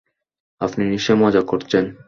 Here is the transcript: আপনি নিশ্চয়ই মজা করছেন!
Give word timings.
আপনি 0.61 0.81
নিশ্চয়ই 0.85 1.19
মজা 1.23 1.41
করছেন! 1.41 1.83